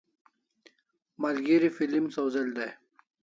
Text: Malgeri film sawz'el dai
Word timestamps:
Malgeri 1.19 1.69
film 1.77 2.05
sawz'el 2.15 2.49
dai 2.55 2.69